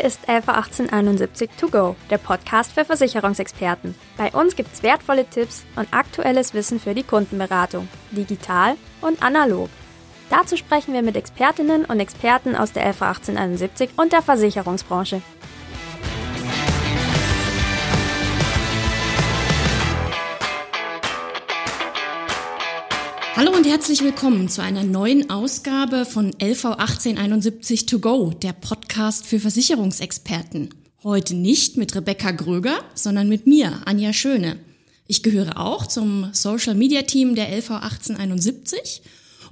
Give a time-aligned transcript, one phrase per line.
[0.00, 3.94] Hier ist LV 1871 To Go, der Podcast für Versicherungsexperten.
[4.16, 9.68] Bei uns gibt's wertvolle Tipps und aktuelles Wissen für die Kundenberatung, digital und analog.
[10.30, 15.20] Dazu sprechen wir mit Expertinnen und Experten aus der LV 1871 und der Versicherungsbranche.
[23.40, 29.24] Hallo und herzlich willkommen zu einer neuen Ausgabe von LV 1871 To Go, der Podcast
[29.24, 30.74] für Versicherungsexperten.
[31.02, 34.58] Heute nicht mit Rebecca Gröger, sondern mit mir, Anja Schöne.
[35.06, 39.00] Ich gehöre auch zum Social Media Team der LV 1871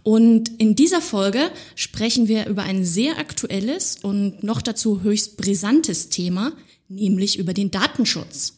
[0.02, 6.10] und in dieser Folge sprechen wir über ein sehr aktuelles und noch dazu höchst brisantes
[6.10, 6.52] Thema,
[6.90, 8.57] nämlich über den Datenschutz.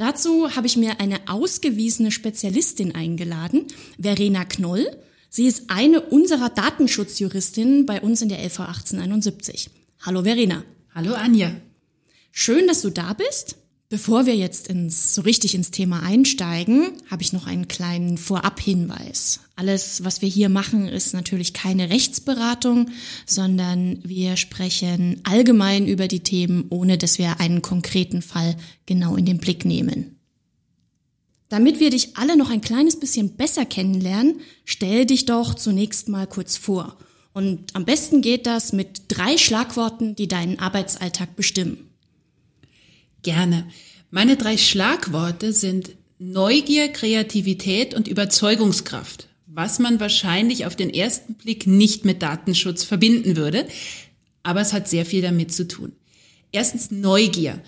[0.00, 3.66] Dazu habe ich mir eine ausgewiesene Spezialistin eingeladen,
[3.98, 4.86] Verena Knoll.
[5.28, 9.68] Sie ist eine unserer Datenschutzjuristinnen bei uns in der LV 1871.
[10.00, 10.64] Hallo Verena.
[10.94, 11.52] Hallo Anja.
[12.32, 13.58] Schön, dass du da bist.
[13.92, 19.40] Bevor wir jetzt ins, so richtig ins Thema einsteigen, habe ich noch einen kleinen Vorabhinweis.
[19.56, 22.90] Alles, was wir hier machen, ist natürlich keine Rechtsberatung,
[23.26, 29.26] sondern wir sprechen allgemein über die Themen, ohne dass wir einen konkreten Fall genau in
[29.26, 30.20] den Blick nehmen.
[31.48, 36.28] Damit wir dich alle noch ein kleines bisschen besser kennenlernen, stell dich doch zunächst mal
[36.28, 36.96] kurz vor.
[37.32, 41.90] Und am besten geht das mit drei Schlagworten, die deinen Arbeitsalltag bestimmen.
[43.22, 43.66] Gerne.
[44.10, 51.66] Meine drei Schlagworte sind Neugier, Kreativität und Überzeugungskraft, was man wahrscheinlich auf den ersten Blick
[51.66, 53.66] nicht mit Datenschutz verbinden würde,
[54.42, 55.92] aber es hat sehr viel damit zu tun.
[56.52, 57.62] Erstens Neugier.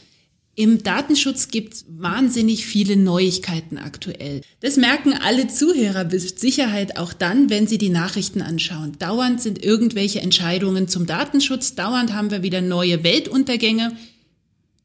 [0.55, 4.43] Im Datenschutz gibt es wahnsinnig viele Neuigkeiten aktuell.
[4.61, 8.99] Das merken alle Zuhörer mit Sicherheit auch dann, wenn sie die Nachrichten anschauen.
[8.99, 13.97] Dauernd sind irgendwelche Entscheidungen zum Datenschutz, dauernd haben wir wieder neue Weltuntergänge,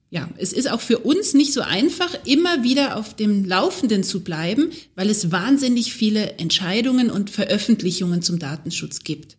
[0.10, 4.24] ja, es ist auch für uns nicht so einfach, immer wieder auf dem Laufenden zu
[4.24, 9.36] bleiben, weil es wahnsinnig viele Entscheidungen und Veröffentlichungen zum Datenschutz gibt.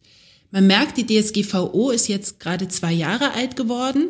[0.51, 4.09] Man merkt, die DSGVO ist jetzt gerade zwei Jahre alt geworden.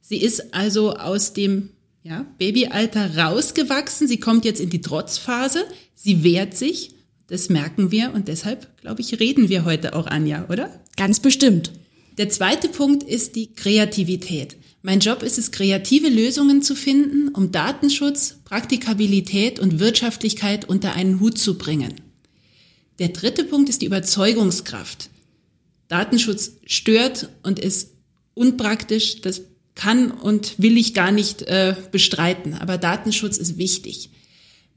[0.00, 1.70] Sie ist also aus dem
[2.02, 4.08] ja, Babyalter rausgewachsen.
[4.08, 5.64] Sie kommt jetzt in die Trotzphase.
[5.94, 6.92] Sie wehrt sich.
[7.28, 10.80] Das merken wir und deshalb, glaube ich, reden wir heute auch, Anja, oder?
[10.96, 11.70] Ganz bestimmt.
[12.18, 14.56] Der zweite Punkt ist die Kreativität.
[14.82, 21.20] Mein Job ist es, kreative Lösungen zu finden, um Datenschutz, Praktikabilität und Wirtschaftlichkeit unter einen
[21.20, 21.94] Hut zu bringen.
[22.98, 25.10] Der dritte Punkt ist die Überzeugungskraft.
[25.88, 27.90] Datenschutz stört und ist
[28.34, 29.20] unpraktisch.
[29.20, 29.42] Das
[29.74, 32.54] kann und will ich gar nicht äh, bestreiten.
[32.54, 34.10] Aber Datenschutz ist wichtig.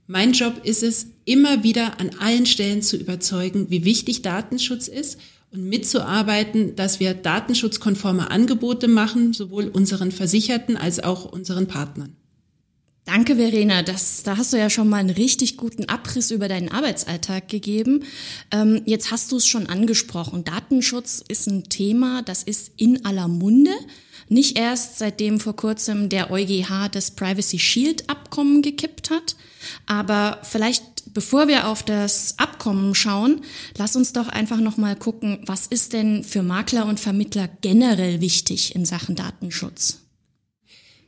[0.08, 5.18] Mein Job ist es, immer wieder an allen Stellen zu überzeugen, wie wichtig Datenschutz ist
[5.54, 12.16] und mitzuarbeiten, dass wir datenschutzkonforme Angebote machen, sowohl unseren Versicherten als auch unseren Partnern.
[13.06, 13.84] Danke, Verena.
[13.84, 18.06] Das, da hast du ja schon mal einen richtig guten Abriss über deinen Arbeitsalltag gegeben.
[18.50, 20.46] Ähm, jetzt hast du es schon angesprochen.
[20.46, 23.74] Datenschutz ist ein Thema, das ist in aller Munde.
[24.30, 29.36] Nicht erst seitdem vor kurzem der EuGH das Privacy Shield Abkommen gekippt hat,
[29.86, 33.42] aber vielleicht bevor wir auf das Abkommen schauen,
[33.78, 38.22] lass uns doch einfach noch mal gucken, was ist denn für Makler und Vermittler generell
[38.22, 40.00] wichtig in Sachen Datenschutz?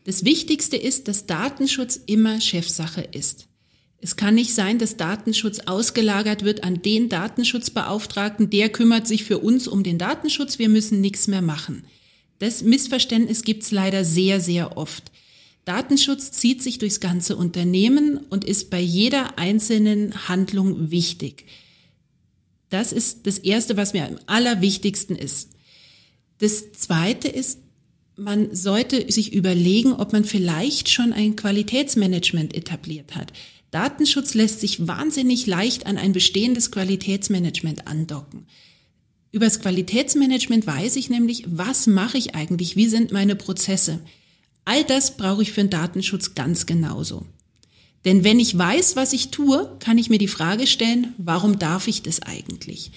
[0.03, 3.47] Das Wichtigste ist, dass Datenschutz immer Chefsache ist.
[3.99, 9.39] Es kann nicht sein, dass Datenschutz ausgelagert wird an den Datenschutzbeauftragten, der kümmert sich für
[9.39, 11.83] uns um den Datenschutz, wir müssen nichts mehr machen.
[12.39, 15.11] Das Missverständnis gibt's leider sehr, sehr oft.
[15.65, 21.45] Datenschutz zieht sich durchs ganze Unternehmen und ist bei jeder einzelnen Handlung wichtig.
[22.69, 25.49] Das ist das Erste, was mir am allerwichtigsten ist.
[26.39, 27.59] Das Zweite ist,
[28.17, 33.33] man sollte sich überlegen, ob man vielleicht schon ein Qualitätsmanagement etabliert hat.
[33.71, 38.45] Datenschutz lässt sich wahnsinnig leicht an ein bestehendes Qualitätsmanagement andocken.
[39.35, 43.99] Über das Qualitätsmanagement weiß ich nämlich, was mache ich eigentlich, wie sind meine Prozesse.
[44.63, 47.25] All das brauche ich für den Datenschutz ganz genauso.
[48.05, 51.89] Denn wenn ich weiß, was ich tue, kann ich mir die Frage stellen, warum darf
[51.89, 52.93] ich das eigentlich?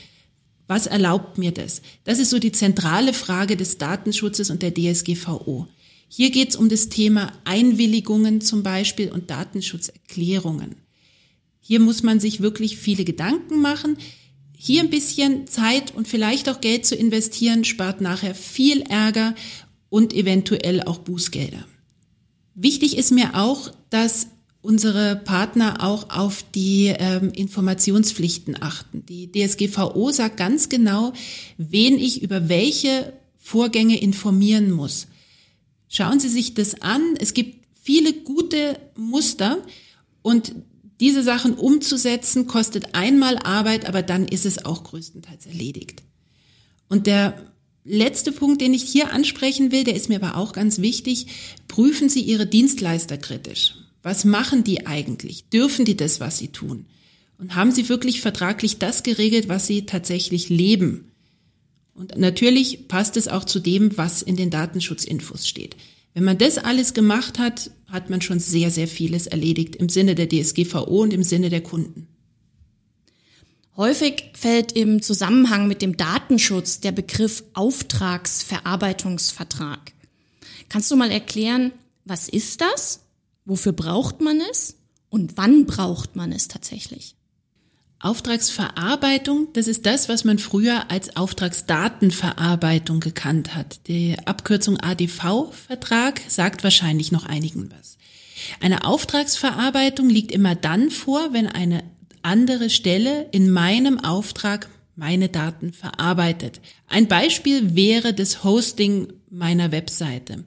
[0.68, 1.82] Was erlaubt mir das?
[2.04, 5.66] Das ist so die zentrale Frage des Datenschutzes und der DSGVO.
[6.06, 10.76] Hier geht es um das Thema Einwilligungen zum Beispiel und Datenschutzerklärungen.
[11.60, 13.98] Hier muss man sich wirklich viele Gedanken machen.
[14.60, 19.36] Hier ein bisschen Zeit und vielleicht auch Geld zu investieren, spart nachher viel Ärger
[19.88, 21.64] und eventuell auch Bußgelder.
[22.56, 24.26] Wichtig ist mir auch, dass
[24.60, 29.06] unsere Partner auch auf die ähm, Informationspflichten achten.
[29.06, 31.12] Die DSGVO sagt ganz genau,
[31.56, 35.06] wen ich über welche Vorgänge informieren muss.
[35.88, 37.00] Schauen Sie sich das an.
[37.20, 39.58] Es gibt viele gute Muster
[40.22, 40.56] und
[41.00, 46.02] diese Sachen umzusetzen kostet einmal Arbeit, aber dann ist es auch größtenteils erledigt.
[46.88, 47.52] Und der
[47.84, 51.26] letzte Punkt, den ich hier ansprechen will, der ist mir aber auch ganz wichtig.
[51.68, 53.74] Prüfen Sie Ihre Dienstleister kritisch.
[54.02, 55.48] Was machen die eigentlich?
[55.50, 56.86] Dürfen die das, was sie tun?
[57.38, 61.12] Und haben sie wirklich vertraglich das geregelt, was sie tatsächlich leben?
[61.94, 65.76] Und natürlich passt es auch zu dem, was in den Datenschutzinfos steht.
[66.14, 70.14] Wenn man das alles gemacht hat, hat man schon sehr, sehr vieles erledigt im Sinne
[70.14, 72.08] der DSGVO und im Sinne der Kunden.
[73.76, 79.92] Häufig fällt im Zusammenhang mit dem Datenschutz der Begriff Auftragsverarbeitungsvertrag.
[80.68, 81.70] Kannst du mal erklären,
[82.04, 83.04] was ist das?
[83.44, 84.74] Wofür braucht man es?
[85.10, 87.14] Und wann braucht man es tatsächlich?
[88.00, 93.80] Auftragsverarbeitung, das ist das, was man früher als Auftragsdatenverarbeitung gekannt hat.
[93.88, 97.98] Die Abkürzung ADV-Vertrag sagt wahrscheinlich noch einigen was.
[98.60, 101.82] Eine Auftragsverarbeitung liegt immer dann vor, wenn eine
[102.22, 106.60] andere Stelle in meinem Auftrag meine Daten verarbeitet.
[106.88, 110.44] Ein Beispiel wäre das Hosting meiner Webseite.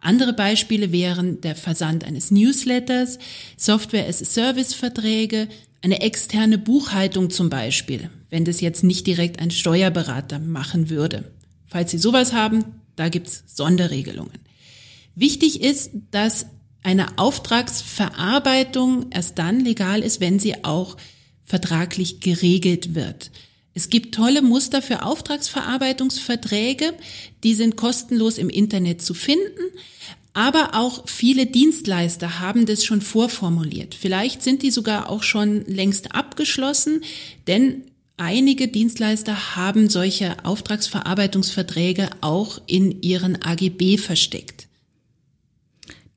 [0.00, 3.18] Andere Beispiele wären der Versand eines Newsletters,
[3.56, 5.48] Software-as-a-Service-Verträge,
[5.82, 11.32] eine externe Buchhaltung zum Beispiel, wenn das jetzt nicht direkt ein Steuerberater machen würde.
[11.66, 12.64] Falls Sie sowas haben,
[12.96, 14.38] da gibt's Sonderregelungen.
[15.14, 16.46] Wichtig ist, dass
[16.82, 20.96] eine Auftragsverarbeitung erst dann legal ist, wenn sie auch
[21.44, 23.30] vertraglich geregelt wird.
[23.74, 26.92] Es gibt tolle Muster für Auftragsverarbeitungsverträge,
[27.42, 29.62] die sind kostenlos im Internet zu finden.
[30.34, 33.94] Aber auch viele Dienstleister haben das schon vorformuliert.
[33.94, 37.02] Vielleicht sind die sogar auch schon längst abgeschlossen,
[37.46, 37.82] denn
[38.16, 44.68] einige Dienstleister haben solche Auftragsverarbeitungsverträge auch in ihren AGB versteckt.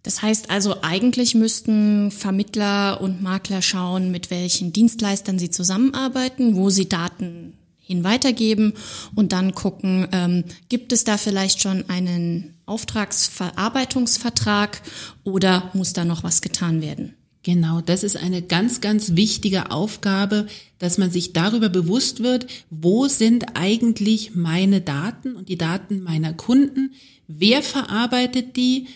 [0.04, 6.70] Das heißt also, eigentlich müssten Vermittler und Makler schauen, mit welchen Dienstleistern sie zusammenarbeiten, wo
[6.70, 8.74] sie Daten hin weitergeben
[9.16, 14.82] und dann gucken, ähm, gibt es da vielleicht schon einen Auftragsverarbeitungsvertrag
[15.24, 17.16] oder muss da noch was getan werden?
[17.46, 20.48] Genau, das ist eine ganz, ganz wichtige Aufgabe,
[20.80, 26.34] dass man sich darüber bewusst wird, wo sind eigentlich meine Daten und die Daten meiner
[26.34, 26.96] Kunden,
[27.28, 28.88] wer verarbeitet die,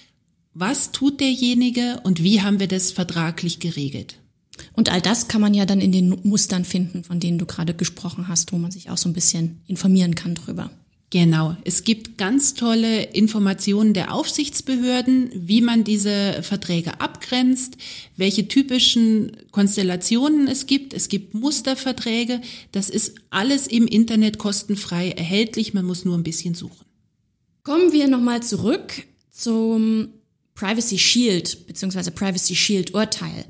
[0.55, 4.15] was tut derjenige und wie haben wir das vertraglich geregelt.
[4.73, 7.75] Und all das kann man ja dann in den Mustern finden, von denen du gerade
[7.75, 10.71] gesprochen hast, wo man sich auch so ein bisschen informieren kann drüber.
[11.11, 11.57] Genau.
[11.63, 17.77] Es gibt ganz tolle Informationen der Aufsichtsbehörden, wie man diese Verträge abgrenzt,
[18.15, 20.93] welche typischen Konstellationen es gibt.
[20.93, 22.41] Es gibt Musterverträge.
[22.71, 25.73] Das ist alles im Internet kostenfrei erhältlich.
[25.73, 26.85] Man muss nur ein bisschen suchen.
[27.63, 28.93] Kommen wir nochmal zurück
[29.31, 30.09] zum
[30.53, 32.11] Privacy Shield bzw.
[32.11, 33.45] Privacy Shield Urteil.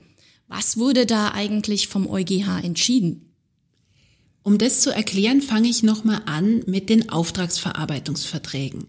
[0.47, 3.28] Was wurde da eigentlich vom EuGH entschieden?
[4.49, 8.87] Um das zu erklären, fange ich nochmal an mit den Auftragsverarbeitungsverträgen.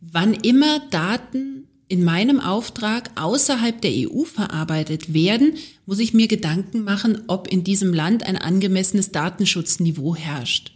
[0.00, 6.82] Wann immer Daten in meinem Auftrag außerhalb der EU verarbeitet werden, muss ich mir Gedanken
[6.82, 10.72] machen, ob in diesem Land ein angemessenes Datenschutzniveau herrscht.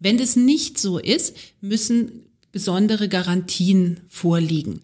[0.00, 4.80] Wenn das nicht so ist, müssen besondere Garantien vorliegen.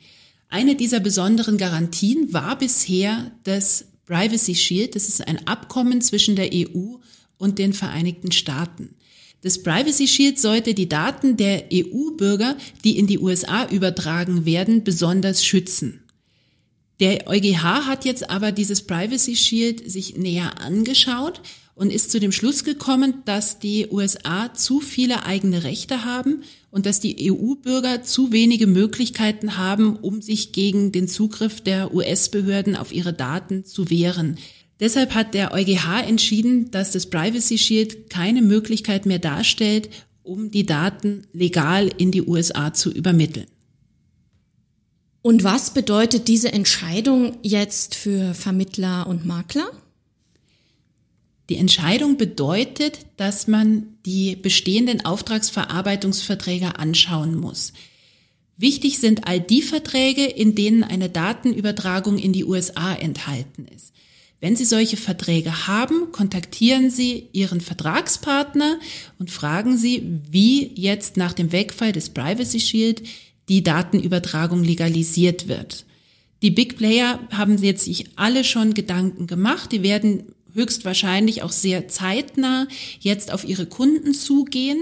[0.50, 4.95] Eine dieser besonderen Garantien war bisher das Privacy Shield.
[4.95, 6.97] Das ist ein Abkommen zwischen der EU
[7.38, 8.95] und den Vereinigten Staaten.
[9.43, 15.45] Das Privacy Shield sollte die Daten der EU-Bürger, die in die USA übertragen werden, besonders
[15.45, 16.00] schützen.
[17.00, 21.43] Der EuGH hat jetzt aber dieses Privacy Shield sich näher angeschaut
[21.75, 26.87] und ist zu dem Schluss gekommen, dass die USA zu viele eigene Rechte haben und
[26.87, 32.93] dass die EU-Bürger zu wenige Möglichkeiten haben, um sich gegen den Zugriff der US-Behörden auf
[32.93, 34.38] ihre Daten zu wehren.
[34.81, 39.88] Deshalb hat der EuGH entschieden, dass das Privacy Shield keine Möglichkeit mehr darstellt,
[40.23, 43.47] um die Daten legal in die USA zu übermitteln.
[45.23, 49.71] Und was bedeutet diese Entscheidung jetzt für Vermittler und Makler?
[51.49, 57.73] Die Entscheidung bedeutet, dass man die bestehenden Auftragsverarbeitungsverträge anschauen muss.
[58.57, 63.93] Wichtig sind all die Verträge, in denen eine Datenübertragung in die USA enthalten ist.
[64.45, 68.79] Wenn Sie solche Verträge haben, kontaktieren Sie Ihren Vertragspartner
[69.19, 73.03] und fragen Sie, wie jetzt nach dem Wegfall des Privacy Shield
[73.49, 75.87] die Datenübertragung legalisiert wird.
[76.43, 79.73] Die Big Player haben jetzt sich alle schon Gedanken gemacht.
[79.73, 82.69] Die werden höchstwahrscheinlich auch sehr zeitnah
[83.01, 84.79] jetzt auf ihre Kunden zugehen.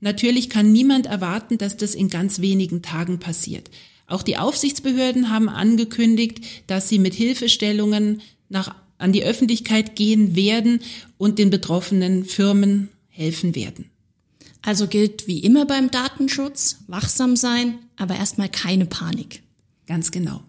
[0.00, 3.70] Natürlich kann niemand erwarten, dass das in ganz wenigen Tagen passiert.
[4.08, 8.20] Auch die Aufsichtsbehörden haben angekündigt, dass sie mit Hilfestellungen
[8.50, 10.80] nach, an die Öffentlichkeit gehen werden
[11.18, 13.90] und den betroffenen Firmen helfen werden.
[14.62, 19.42] Also gilt wie immer beim Datenschutz, wachsam sein, aber erstmal keine Panik.
[19.86, 20.42] Ganz genau.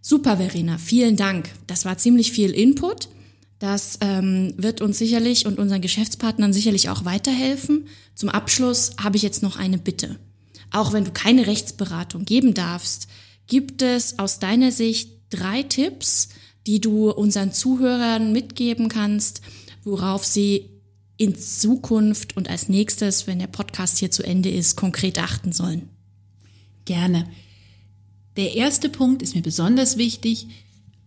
[0.00, 1.50] Super, Verena, vielen Dank.
[1.66, 3.08] Das war ziemlich viel Input.
[3.58, 7.86] Das ähm, wird uns sicherlich und unseren Geschäftspartnern sicherlich auch weiterhelfen.
[8.14, 10.18] Zum Abschluss habe ich jetzt noch eine Bitte.
[10.70, 13.06] Auch wenn du keine Rechtsberatung geben darfst,
[13.46, 16.28] gibt es aus deiner Sicht drei Tipps,
[16.66, 19.42] die du unseren Zuhörern mitgeben kannst,
[19.84, 20.70] worauf sie
[21.16, 25.88] in Zukunft und als nächstes, wenn der Podcast hier zu Ende ist, konkret achten sollen?
[26.84, 27.28] Gerne.
[28.36, 30.48] Der erste Punkt ist mir besonders wichtig.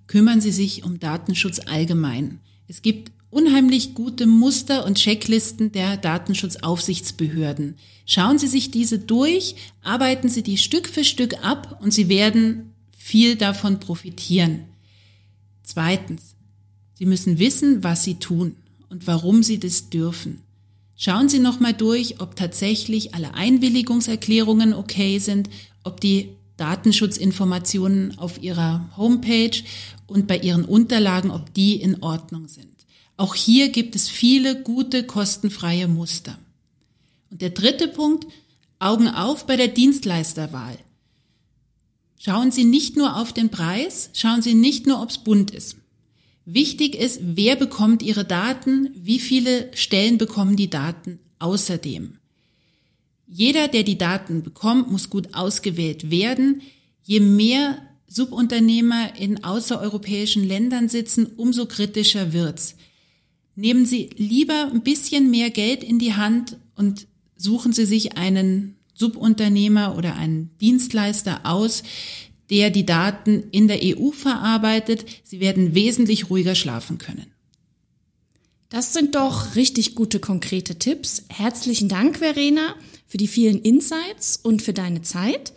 [0.08, 2.40] Kümmern Sie sich um Datenschutz allgemein.
[2.70, 7.76] Es gibt unheimlich gute Muster und Checklisten der Datenschutzaufsichtsbehörden.
[8.06, 12.74] Schauen Sie sich diese durch, arbeiten Sie die Stück für Stück ab und Sie werden
[12.98, 14.66] viel davon profitieren.
[15.68, 16.36] Zweitens,
[16.94, 18.56] Sie müssen wissen, was Sie tun
[18.90, 20.42] und warum Sie das dürfen.
[20.96, 25.50] Schauen Sie nochmal durch, ob tatsächlich alle Einwilligungserklärungen okay sind,
[25.84, 29.62] ob die Datenschutzinformationen auf Ihrer Homepage
[30.08, 32.74] und bei Ihren Unterlagen, ob die in Ordnung sind.
[33.18, 36.40] Auch hier gibt es viele gute, kostenfreie Muster.
[37.30, 38.26] Und der dritte Punkt,
[38.80, 40.78] Augen auf bei der Dienstleisterwahl.
[42.18, 45.78] Schauen Sie nicht nur auf den Preis, schauen Sie nicht nur, ob es bunt ist.
[46.46, 52.18] Wichtig ist, wer bekommt Ihre Daten, wie viele Stellen bekommen die Daten außerdem.
[53.28, 56.62] Jeder, der die Daten bekommt, muss gut ausgewählt werden.
[57.04, 62.76] Je mehr Subunternehmer in außereuropäischen Ländern sitzen, umso kritischer wird's.
[63.56, 68.77] Nehmen Sie lieber ein bisschen mehr Geld in die Hand und suchen Sie sich einen
[68.98, 71.84] Subunternehmer oder einen Dienstleister aus,
[72.50, 75.06] der die Daten in der EU verarbeitet.
[75.24, 77.28] Sie werden wesentlich ruhiger schlafen können.
[78.70, 81.24] Das sind doch richtig gute konkrete Tipps.
[81.30, 82.76] Herzlichen Dank, Verena,
[83.06, 85.54] für die vielen Insights und für deine Zeit.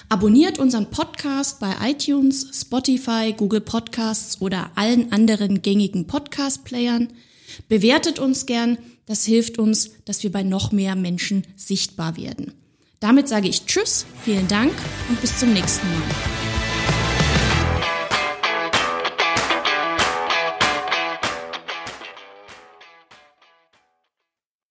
[0.08, 7.08] Abonniert unseren Podcast bei iTunes, Spotify, Google Podcasts oder allen anderen gängigen Podcast-Playern.
[7.68, 12.54] Bewertet uns gern, das hilft uns, dass wir bei noch mehr Menschen sichtbar werden.
[13.00, 14.72] Damit sage ich Tschüss, vielen Dank
[15.08, 16.29] und bis zum nächsten Mal.